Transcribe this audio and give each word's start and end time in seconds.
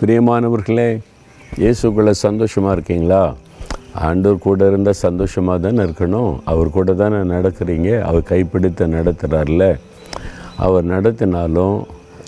பிரியமானவர்களே 0.00 0.88
இயேசுக்குள்ளே 1.60 2.12
சந்தோஷமாக 2.24 2.72
இருக்கீங்களா? 2.76 3.20
ஆண்டவர் 4.06 4.42
கூட 4.46 4.66
இருந்தால் 4.70 4.98
சந்தோஷமாக 5.04 5.58
தானே 5.64 5.80
இருக்கணும். 5.88 6.32
அவர் 6.52 6.70
கூட 6.70 6.94
தானே 6.94 7.20
நடக்கிறீங்க. 7.32 7.90
அவர் 8.08 8.28
கைப்பிடித்து 8.32 8.86
நடத்துகிறார்ல 8.96 9.64
அவர் 10.66 10.84
நடத்தினாலும் 10.84 11.78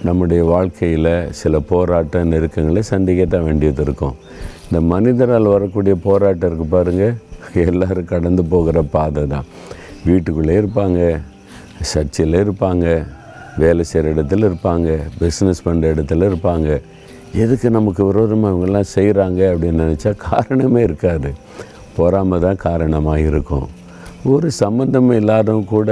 நம்முடைய 0.02 0.44
வாழ்க்கையில் 0.44 1.12
சில 1.40 1.60
போராட்ட 1.72 2.24
நெருக்கங்களை 2.32 2.82
சந்திக்க 2.92 3.26
தான் 3.26 3.46
வேண்டியது 3.50 3.82
இருக்கும். 3.82 4.16
இந்த 4.68 4.80
மனிதரால் 4.94 5.52
வரக்கூடிய 5.56 5.96
போராட்டம் 6.08 6.50
இருக்குது 6.50 6.74
பாருங்கள் 6.76 7.16
எல்லோரும் 7.68 8.12
கடந்து 8.14 8.44
போகிற 8.44 8.82
பாதை 8.96 9.24
தான். 9.26 9.48
வீட்டுக்குள்ளே 10.04 10.60
இருப்பாங்க 10.62 11.20
சர்ச்சில் 11.92 12.44
இருப்பாங்க 12.44 12.86
வேலை 13.64 13.84
செய்கிற 13.84 14.14
இடத்துல 14.14 14.48
இருப்பாங்க 14.52 15.00
பிஸ்னஸ் 15.20 15.66
பண்ணுற 15.66 15.96
இடத்துல 15.96 16.30
இருப்பாங்க. 16.30 16.80
எதுக்கு 17.42 17.68
நமக்கு 17.70 18.02
விரோதமாக 18.04 18.52
இவங்கெல்லாம் 18.52 18.92
செய்கிறாங்க 18.94 19.40
அப்படின்னு 19.52 19.84
நினச்சா 19.84 20.12
காரணமே 20.16 20.82
இருக்காது. 20.82 21.30
பொறாமை 21.96 22.36
தான் 22.40 22.56
காரணமாக 22.56 23.26
இருக்கும். 23.30 23.66
ஒரு 24.32 24.48
சம்மந்தம் 24.60 25.10
இல்லாதவங்க 25.18 25.72
கூட 25.76 25.90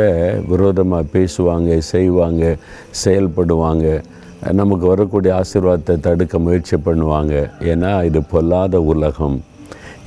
விரோதமாக 0.52 1.04
பேசுவாங்க 1.14 1.78
செய்வாங்க 1.92 2.56
செயல்படுவாங்க. 3.04 3.86
நமக்கு 4.60 4.86
வரக்கூடிய 4.92 5.34
ஆசீர்வாதத்தை 5.40 5.94
தடுக்க 6.06 6.38
முயற்சி 6.46 6.76
பண்ணுவாங்க. 6.86 7.34
ஏன்னா 7.72 8.04
இது 8.08 8.22
பொல்லாத 8.32 8.80
உலகம். 8.94 9.38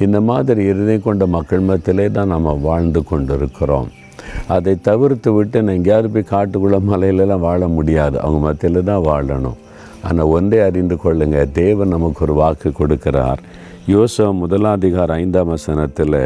இந்த 0.05 0.17
மாதிரி 0.31 0.61
இருதயம் 0.72 1.08
கொண்ட 1.08 1.25
மக்கள் 1.38 1.66
மத்தியிலே 1.70 2.11
தான் 2.17 2.34
நம்ம 2.36 2.58
வாழ்ந்து 2.67 3.02
கொண்டு 3.03 3.34
இருக்கிறோம் 3.39 3.89
அதை 4.55 4.73
தவிர்த்து 4.89 5.30
விட்டு 5.34 5.58
நான் 5.64 5.77
எங்கேயாவது 5.80 6.09
போய் 6.14 6.31
காட்டுக்குள்ளே 6.36 6.80
மலையிலலாம் 6.91 7.45
வாழ 7.48 7.67
முடியாது. 7.77 8.16
அவங்க 8.20 8.39
மத்தியில் 8.45 8.88
தான் 8.91 9.05
வாழணும். 9.09 9.58
ஆனால் 10.08 10.31
ஒன்றே 10.35 10.59
அறிந்து 10.59 10.98
கொள்ளுங்க. 11.03 11.52
தேவன் 11.52 11.94
நமக்கு 11.95 12.23
ஒரு 12.26 12.34
வாக்கு 12.34 12.70
கொடுக்கிறார். 12.70 13.41
யோசா 13.88 14.25
முதலாதிகார் 14.41 15.12
ஐந்தாம் 15.22 15.48
வசனத்தில் 15.48 16.22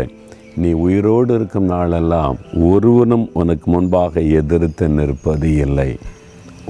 நீ 0.56 0.72
உயிரோடு 0.72 1.34
இருக்கும் 1.36 1.66
நாளெல்லாம் 1.66 2.36
ஒருவனும் 2.72 3.30
உனக்கு 3.34 3.72
முன்பாக 3.72 4.22
எதிர்த்து 4.40 4.88
நிற்பது 4.88 5.52
இல்லை. 5.66 5.92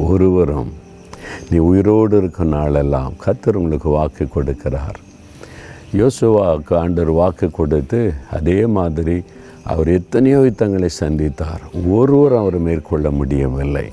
ஒருவரும் 0.09 0.71
நீ 1.49 1.57
உயிரோடு 1.57 2.17
இருக்கும் 2.17 2.53
நாளெல்லாம் 2.57 3.13
கத்தர் 3.25 3.59
உங்களுக்கு 3.61 3.89
வாக்கு 3.89 4.27
கொடுக்கிறார். 4.35 4.97
யோசுவாவுக்கு 5.99 6.73
ஆண்டர் 6.83 7.11
வாக்கு 7.19 7.49
கொடுத்து 7.51 8.13
அதே 8.31 8.65
மாதிரி 8.77 9.17
அவர் 9.63 9.87
எத்தனையோ 9.87 10.39
யுத்தங்களை 10.39 10.89
சந்தித்தார். 10.99 11.61
ஒருவர் 11.89 12.35
அவர் 12.41 12.57
மேற்கொள்ள 12.59 13.11
முடியவில்லை. 13.11 13.85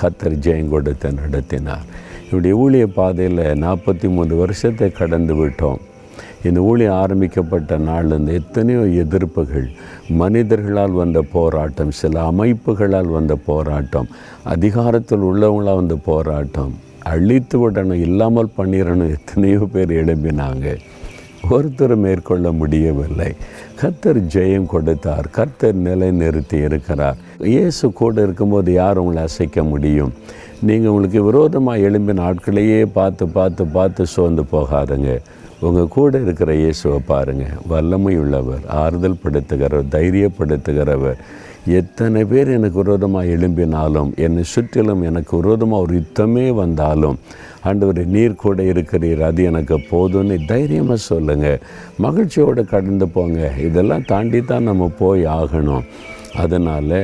கத்தர் 0.00 0.36
ஜெயம் 0.46 0.68
கொடுத்து 0.68 1.12
நடத்தினார். 1.12 1.86
என்னுடைய 2.28 2.54
ஊழிய 2.62 2.86
பாதையில் 2.96 3.38
நாற்பத்தி 3.62 4.08
மூணு 4.14 4.34
வருஷத்தை 4.36 4.88
கடந்து 4.98 5.34
விட்டோம். 5.34 5.78
இந்த 6.46 6.60
ஊழியம் 6.70 6.98
ஆரம்பிக்கப்பட்ட 7.02 7.78
நாளிலிருந்து 7.86 8.32
எத்தனையோ 8.40 8.82
எதிர்ப்புகள் 9.02 9.68
மனிதர்களால் 10.20 10.98
வந்த 11.00 11.20
போராட்டம் 11.36 11.94
சில 12.00 12.24
அமைப்புகளால் 12.32 13.10
வந்த 13.16 13.36
போராட்டம் 13.48 14.10
அதிகாரத்தில் 14.54 15.24
உள்ளவங்களால் 15.30 15.80
வந்த 15.80 15.96
போராட்டம் 16.10 16.74
அழித்து 17.14 17.56
விடணும் 17.62 18.04
இல்லாமல் 18.08 18.54
பண்ணிடணும் 18.58 19.14
எத்தனையோ 19.18 19.62
பேர் 19.74 19.98
எழும்பினாங்க. 20.02 20.66
ஒருத்தர் 21.54 21.94
மேற்கொள்ள 22.04 22.46
முடியவில்லை. 22.60 23.28
கர்த்தர் 23.80 24.18
ஜெயம் 24.34 24.66
கொடுத்தார். 24.72 25.26
கர்த்தர் 25.36 25.78
நிலை 25.86 26.08
நிறுத்தி 26.20 26.58
இருக்கிறார். 26.68 27.18
இயேசு 27.52 27.84
கூட 28.00 28.14
இருக்கும்போது 28.26 28.70
யார் 28.72 29.00
உங்களை 29.02 29.22
அசைக்க 29.28 29.62
முடியும்? 29.72 30.12
நீங்கள் 30.68 30.90
உங்களுக்கு 30.92 31.20
விரோதமாக 31.28 31.84
எழும்பின 31.88 32.24
ஆட்களையே 32.28 32.80
பார்த்து 32.98 33.26
பார்த்து 33.38 33.66
பார்த்து 33.76 34.06
சோர்ந்து 34.14 34.44
போகாதுங்க. 34.54 35.12
உங்கள் 35.66 35.92
கூட 35.98 36.18
இருக்கிற 36.24 36.50
இயேசுவை 36.62 36.98
பாருங்கள் 37.12 37.60
வல்லமை 37.72 38.14
உள்ளவர் 38.24 38.64
ஆறுதல் 38.82 39.20
படுத்துகிறவர் 39.24 39.92
தைரியப்படுத்துகிறவர். 39.96 41.20
எத்தனை 41.76 42.24
பேர் 42.24 42.48
எனக்கு 42.48 42.82
விரோதமாக 42.82 43.26
எழும்பினாலும் 43.26 44.10
என்னை 44.16 44.42
சுற்றிலும் 44.42 45.02
எனக்கு 45.02 45.32
விரோதமாக 45.36 45.82
ஒரு 45.82 45.94
யுத்தமே 45.98 46.54
வந்தாலும் 46.54 47.18
ஆண்டவர் 47.62 48.00
நீர் 48.06 48.34
கூட 48.34 48.62
இருக்கிறீர் 48.62 49.20
அது 49.20 49.44
எனக்கு 49.44 49.76
போதும்னு 49.90 50.44
தைரியமாக 50.44 50.96
சொல்லுங்கள் 50.96 51.62
மகிழ்ச்சியோடு 51.96 52.64
கடந்து 52.64 53.08
போங்க. 53.08 53.52
இதெல்லாம் 53.66 54.04
தாண்டி 54.04 54.40
தான் 54.40 54.62
நம்ம 54.62 54.90
போய் 54.98 55.24
ஆகணும். 55.26 55.84
அதனால் 56.34 56.98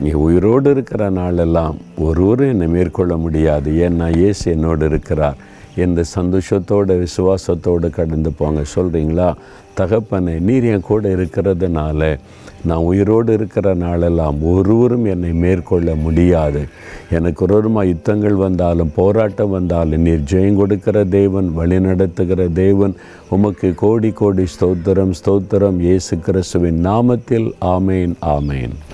நீ 0.00 0.10
உயிரோடு 0.10 0.70
இருக்கிற 0.70 1.10
நாளெல்லாம் 1.10 1.76
ஒருவரும் 1.98 2.48
என்னை 2.48 2.68
மேற்கொள்ள 2.68 3.16
முடியாது. 3.16 3.70
ஏன்னா 3.72 4.16
இயேசு 4.16 4.52
என்னோடு 4.52 4.86
இருக்கிறார். 4.86 5.36
என்ற 5.76 6.02
சந்தோஷத்தோடு 6.16 7.04
விசுவாசத்தோடு 7.04 7.90
கடந்து 7.90 8.32
போங்க. 8.32 8.62
சொல்கிறீங்களா 8.74 9.34
தகப்பனை 9.74 10.40
நீர் 10.40 10.64
என் 10.64 10.80
கூட 10.80 11.08
இருக்கிறதுனால 11.08 12.18
நான் 12.64 12.86
உயிரோடு 12.90 13.32
இருக்கிற 13.32 13.74
நாளெல்லாம் 13.74 14.42
ஒருவரும் 14.42 15.04
என்னை 15.04 15.32
மேற்கொள்ள 15.32 15.94
முடியாது. 15.94 16.62
எனக்கு 17.10 17.46
ஒருவருமா 17.46 17.82
யுத்தங்கள் 17.92 18.34
வந்தாலும் 18.34 18.92
போராட்டம் 18.94 19.50
வந்தாலும் 19.50 20.00
நீர் 20.00 20.24
ஜெயம் 20.32 20.56
கொடுக்கிற 20.56 21.04
தேவன் 21.04 21.52
வழி 21.52 21.80
நடத்துகிற 21.80 22.48
தேவன் 22.48 22.94
உமக்கு 23.28 23.74
கோடி 23.74 24.10
கோடி 24.10 24.44
ஸ்தோத்திரம் 24.56 25.14
ஸ்தோத்திரம். 25.24 25.78
இயேசு 25.78 26.18
கிறிஸ்துவின் 26.18 26.86
நாமத்தில் 26.86 27.50
ஆமேன் 27.60 28.14
ஆமேன். 28.20 28.93